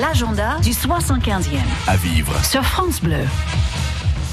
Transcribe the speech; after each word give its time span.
L'agenda 0.00 0.56
du 0.62 0.70
75e 0.70 1.58
à 1.86 1.96
vivre. 1.96 2.32
sur 2.44 2.62
France 2.62 3.02
Bleu. 3.02 3.24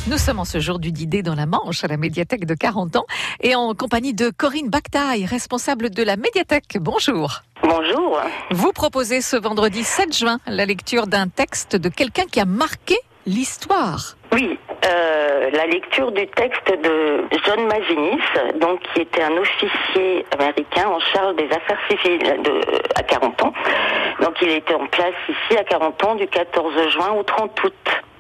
Nous 0.08 0.18
sommes 0.18 0.40
en 0.40 0.46
ce 0.46 0.60
jour 0.60 0.80
du 0.80 0.92
Didé 0.92 1.24
dans 1.24 1.36
la 1.36 1.46
Manche, 1.46 1.84
à 1.84 1.88
la 1.88 1.98
médiathèque 1.98 2.46
de 2.46 2.54
40 2.54 2.96
ans, 2.96 3.06
et 3.42 3.54
en 3.56 3.74
compagnie 3.74 4.14
de 4.14 4.30
Corinne 4.30 4.70
Bactaille, 4.70 5.26
responsable 5.26 5.90
de 5.90 6.04
la 6.04 6.16
médiathèque. 6.16 6.78
Bonjour. 6.80 7.42
Bonjour. 7.64 8.22
Vous 8.52 8.72
proposez 8.72 9.20
ce 9.22 9.36
vendredi 9.36 9.84
7 9.84 10.16
juin 10.16 10.40
la 10.48 10.66
lecture 10.66 11.08
d'un 11.08 11.28
texte 11.28 11.76
de 11.76 11.90
quelqu'un 11.90 12.26
qui 12.32 12.40
a 12.40 12.46
marqué 12.46 12.96
l'histoire. 13.26 14.16
Oui, 14.32 14.58
euh, 14.86 15.50
la 15.52 15.66
lecture 15.66 16.12
du 16.12 16.28
texte 16.28 16.68
de 16.68 17.24
John 17.46 17.68
Mazinis, 17.68 18.60
donc 18.62 18.80
qui 18.94 19.02
était 19.02 19.24
un 19.24 19.36
officier 19.38 20.26
américain 20.32 20.88
en 20.88 21.00
charge 21.00 21.36
des 21.36 21.48
affaires 21.48 21.80
civiles 21.90 22.42
de, 22.44 22.62
à 22.96 23.04
40 23.04 23.44
ans. 23.44 23.54
Donc 24.22 24.36
il 24.42 24.50
était 24.50 24.74
en 24.74 24.88
place 24.88 25.14
ici 25.30 25.58
à 25.58 25.64
40 25.64 26.04
ans 26.06 26.16
du 26.16 26.28
14 26.28 26.90
juin 26.90 27.12
au 27.12 27.24
30 27.24 27.64
août 27.64 27.74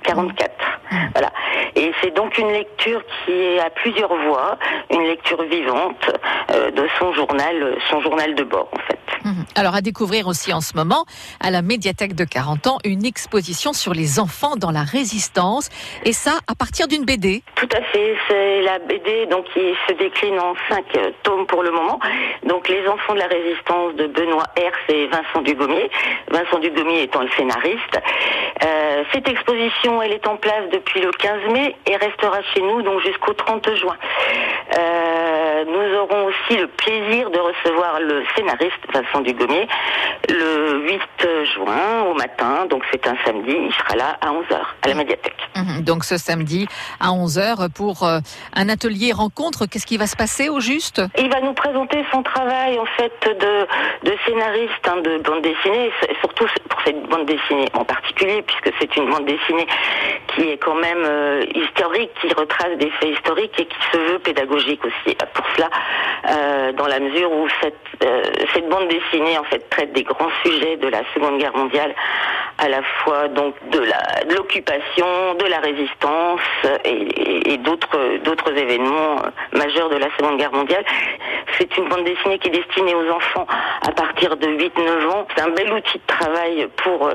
44. 0.04 0.77
Voilà. 1.14 1.32
Et 1.76 1.92
c'est 2.02 2.14
donc 2.14 2.38
une 2.38 2.52
lecture 2.52 3.02
qui 3.26 3.32
est 3.32 3.60
à 3.60 3.70
plusieurs 3.70 4.14
voix, 4.26 4.58
une 4.90 5.04
lecture 5.04 5.42
vivante 5.44 6.12
euh, 6.52 6.72
de 6.72 6.88
son 7.00 7.14
journal, 7.14 7.78
son 7.90 8.02
journal 8.02 8.36
de 8.36 8.44
bord 8.44 8.70
en 8.72 8.80
fait. 8.80 9.00
Mhm. 9.26 9.46
Alors 9.56 9.76
à 9.76 9.82
découvrir 9.82 10.28
aussi 10.28 10.54
en 10.54 10.62
ce 10.62 10.76
moment, 10.76 11.06
à 11.40 11.52
la 11.52 11.62
médiathèque 11.62 12.16
de 12.16 12.24
40 12.24 12.68
ans, 12.68 12.78
une 12.84 13.06
exposition 13.06 13.74
sur 13.74 13.94
les 13.94 14.20
enfants 14.20 14.56
dans 14.56 14.72
la 14.72 14.84
résistance, 14.84 15.70
et 16.06 16.14
ça 16.14 16.40
à 16.48 16.56
partir 16.56 16.88
d'une 16.88 17.06
BD. 17.06 17.44
Tout 17.56 17.70
à 17.76 17.82
fait, 17.82 18.16
c'est 18.28 18.62
la 18.62 18.80
BD 18.80 19.26
donc 19.28 19.46
qui 19.54 19.74
se 19.88 19.94
décline 19.94 20.40
en 20.40 20.54
cinq 20.70 20.86
euh, 20.96 21.12
tomes 21.24 21.46
pour 21.48 21.64
le 21.64 21.72
moment. 21.72 22.00
Donc 22.46 22.70
les 22.70 22.88
enfants 22.88 23.14
de 23.14 23.20
la 23.20 23.28
résistance 23.28 23.96
de 23.96 24.08
Benoît 24.08 24.48
Hers 24.56 24.72
et 24.90 25.08
Vincent 25.08 25.42
Dugommier. 25.42 25.90
Vincent 26.32 26.60
Dugommier 26.60 27.04
étant 27.04 27.22
le 27.22 27.30
scénariste. 27.38 28.00
Euh, 28.64 29.04
cette 29.14 29.28
exposition, 29.28 30.02
elle 30.02 30.14
est 30.14 30.28
en 30.28 30.38
place 30.38 30.70
depuis 30.78 31.02
le 31.02 31.12
15 31.12 31.52
mai 31.52 31.76
et 31.88 31.96
restera 31.96 32.42
chez 32.54 32.62
nous 32.62 32.82
donc 32.84 33.02
jusqu'au 33.02 33.34
30 33.34 33.76
juin. 33.76 33.98
Euh, 34.78 35.66
nous 35.66 35.98
aurons 35.98 36.26
aussi 36.26 36.58
le 36.58 36.68
plaisir 36.68 37.30
de 37.32 37.40
recevoir 37.40 38.00
le 38.00 38.24
scénariste 38.36 38.80
Vincent 38.94 39.22
Dugommier 39.22 39.68
le 40.30 40.84
8 40.88 41.02
juin 41.56 42.04
au 42.10 42.14
matin. 42.14 42.68
C'est 42.92 43.08
un 43.08 43.16
samedi, 43.26 43.52
il 43.52 43.74
sera 43.74 43.96
là 43.96 44.18
à 44.22 44.28
11h 44.28 44.60
à 44.84 44.88
la 44.88 44.94
médiathèque. 44.96 45.38
Mhm. 45.56 45.84
Donc 45.84 46.04
ce 46.04 46.18
samedi 46.18 46.68
à 47.00 47.10
11h 47.10 47.72
pour 47.74 48.04
euh, 48.04 48.20
un 48.54 48.70
atelier 48.70 49.12
rencontre. 49.12 49.66
Qu'est-ce 49.66 49.86
qui 49.86 49.98
va 49.98 50.08
se 50.08 50.16
passer 50.16 50.50
au 50.50 50.60
juste? 50.60 51.02
Il 51.18 51.30
va 51.30 51.42
nous 51.42 51.54
présenter 51.54 52.06
son 52.12 52.24
travail 52.24 52.78
en 52.80 52.86
fait 52.86 53.14
de, 53.24 54.10
de 54.10 54.18
scénariste 54.26 54.88
hein, 54.88 54.98
de 55.04 55.18
bande 55.20 55.42
dessinée, 55.42 55.92
surtout 56.20 56.46
pour 56.70 56.82
cette 56.84 57.02
bande 57.10 57.26
dessinée 57.26 57.70
en 57.74 57.84
particulier, 57.84 58.44
puisque 58.44 58.76
c'est 58.80 58.96
une 58.98 59.10
bande 59.10 59.26
dessinée 59.26 59.68
qui 60.36 60.50
est 60.50 60.58
quand 60.58 60.76
même 60.76 61.04
euh, 61.04 61.46
historique, 61.56 62.12
qui 62.22 62.28
retrace 62.34 62.78
des 62.78 62.90
faits 62.92 63.10
historiques 63.18 63.60
et 63.60 63.66
qui 63.66 63.78
se 63.92 63.98
veut 63.98 64.20
pédagogique 64.20 64.84
aussi. 64.86 65.16
Pour 65.34 65.46
cela, 65.56 65.70
euh, 66.30 66.72
dans 66.74 66.88
la 66.88 67.00
mesure 67.00 67.32
où 67.32 67.48
cette, 67.62 67.76
cette 68.54 68.70
bande 68.70 68.88
dessinée 68.88 69.38
en 69.38 69.44
fait 69.44 69.70
traite 69.70 69.94
des 69.94 70.04
grands 70.04 70.30
sujets 70.44 70.78
de 70.78 70.88
la 70.88 71.02
Seconde 71.14 71.40
Guerre 71.40 71.56
mondiale, 71.56 71.94
à 72.58 72.68
la 72.70 72.82
fois 73.04 73.28
donc 73.28 73.54
de 73.72 73.80
la 73.80 74.24
de 74.28 74.36
l'occupation, 74.36 75.06
de 75.40 75.46
la 75.46 75.60
résistance 75.60 76.42
et, 76.86 76.90
et- 76.92 77.54
et 77.54 77.58
d'autres 77.58 78.18
d'autres 78.24 78.52
événements 78.58 79.18
majeurs 79.54 79.90
de 79.90 79.96
la 79.98 80.08
Seconde 80.18 80.38
Guerre 80.38 80.52
mondiale. 80.52 80.84
C'est 81.58 81.76
une 81.78 81.88
bande 81.90 82.04
dessinée 82.04 82.38
qui 82.40 82.50
est 82.50 82.52
destinée 82.52 82.94
aux 82.94 83.10
enfants 83.12 83.48
à 83.82 83.92
partir 83.92 84.36
de 84.38 84.48
8-9 84.48 85.08
ans. 85.10 85.28
C'est 85.36 85.42
un 85.44 85.50
bel 85.50 85.72
outil 85.74 85.98
de 85.98 86.06
travail 86.08 86.68
pour 86.84 87.10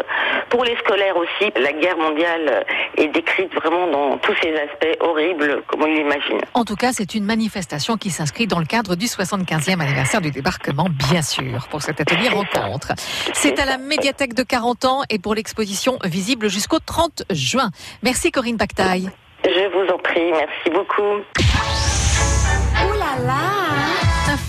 pour 0.48 0.64
les 0.64 0.76
scolaires 0.78 1.16
aussi. 1.16 1.50
La 1.56 1.72
guerre 1.72 1.96
mondiale 1.96 2.64
est 2.96 3.08
décrite 3.08 3.52
vraiment 3.54 3.86
dans 3.88 4.18
tous 4.18 4.34
ses 4.42 4.54
aspects 4.54 4.96
horribles, 5.00 5.62
comme 5.66 5.82
on 5.82 5.86
l'imagine. 5.86 6.40
En 6.54 6.64
tout 6.64 6.76
cas, 6.76 6.92
c'est 6.92 7.14
une 7.14 7.24
manifestation 7.24 7.96
qui 7.96 8.10
s'inscrit 8.10 8.46
dans 8.46 8.58
le 8.58 8.64
cadre 8.66 8.96
du 8.96 9.06
75e 9.06 9.80
anniversaire 9.80 10.20
du 10.20 10.30
débarquement, 10.30 10.86
bien 11.10 11.22
sûr, 11.22 11.66
pour 11.70 11.82
cet 11.82 12.00
atelier 12.00 12.28
rencontre. 12.28 12.92
C'est 13.34 13.58
à 13.60 13.64
la 13.64 13.78
médiathèque 13.78 14.34
de 14.34 14.42
40 14.42 14.84
ans 14.84 15.00
et 15.10 15.18
pour 15.18 15.31
l'exposition 15.34 15.98
visible 16.04 16.48
jusqu'au 16.48 16.78
30 16.78 17.24
juin. 17.30 17.70
Merci 18.02 18.30
Corinne 18.30 18.56
Bactaille. 18.56 19.10
Je 19.44 19.68
vous 19.72 19.92
en 19.92 19.98
prie, 19.98 20.30
merci 20.32 20.70
beaucoup. 20.70 21.22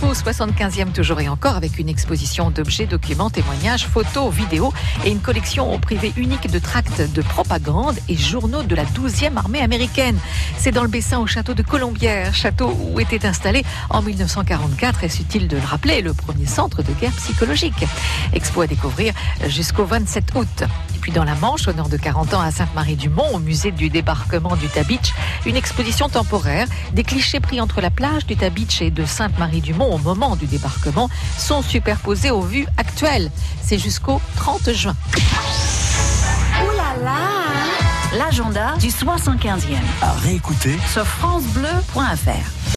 Info 0.03 0.29
75e 0.29 0.91
toujours 0.91 1.21
et 1.21 1.29
encore 1.29 1.55
avec 1.55 1.79
une 1.79 1.87
exposition 1.87 2.51
d'objets, 2.51 2.85
documents, 2.85 3.29
témoignages, 3.29 3.87
photos, 3.87 4.33
vidéos 4.33 4.73
et 5.05 5.11
une 5.11 5.19
collection 5.19 5.73
au 5.73 5.79
privé 5.79 6.11
unique 6.17 6.51
de 6.51 6.59
tracts 6.59 7.01
de 7.13 7.21
propagande 7.21 7.95
et 8.09 8.15
journaux 8.15 8.63
de 8.63 8.75
la 8.75 8.83
12e 8.83 9.37
armée 9.37 9.61
américaine. 9.61 10.17
C'est 10.57 10.71
dans 10.71 10.83
le 10.83 10.89
Bessin 10.89 11.19
au 11.19 11.27
château 11.27 11.53
de 11.53 11.61
Colombière, 11.61 12.35
château 12.35 12.77
où 12.81 12.99
était 12.99 13.25
installé 13.25 13.63
en 13.89 14.01
1944, 14.01 15.05
est 15.05 15.19
utile 15.19 15.47
de 15.47 15.55
le 15.55 15.63
rappeler, 15.63 16.01
le 16.01 16.13
premier 16.13 16.47
centre 16.47 16.83
de 16.83 16.91
guerre 16.99 17.13
psychologique? 17.13 17.85
Expo 18.33 18.61
à 18.61 18.67
découvrir 18.67 19.13
jusqu'au 19.47 19.85
27 19.85 20.35
août. 20.35 20.63
Puis 21.03 21.11
dans 21.11 21.25
la 21.25 21.35
Manche, 21.35 21.67
au 21.67 21.73
nord 21.73 21.89
de 21.89 21.97
40 21.97 22.33
ans, 22.33 22.39
à 22.39 22.49
Sainte-Marie-du-Mont, 22.49 23.33
au 23.33 23.39
musée 23.39 23.71
du 23.71 23.89
débarquement 23.89 24.55
du 24.55 24.69
Tabitch, 24.69 25.11
une 25.45 25.57
exposition 25.57 26.07
temporaire 26.07 26.65
des 26.93 27.03
clichés 27.03 27.41
pris 27.41 27.59
entre 27.59 27.81
la 27.81 27.89
plage 27.89 28.25
du 28.25 28.37
Tabitch 28.37 28.81
et 28.81 28.89
de 28.89 29.03
Sainte-Marie-du-Mont 29.03 29.93
au 29.93 29.97
moment 29.97 30.37
du 30.37 30.45
débarquement 30.45 31.09
sont 31.37 31.61
superposés 31.61 32.31
aux 32.31 32.39
vues 32.39 32.67
actuelles. 32.77 33.31
C'est 33.61 33.77
jusqu'au 33.77 34.21
30 34.37 34.71
juin. 34.71 34.95
L'agenda 38.17 38.77
du 38.79 38.87
75e 38.87 39.75
À 40.01 40.13
réécouter 40.13 40.79
sur 40.89 41.05
francebleu.fr. 41.05 42.63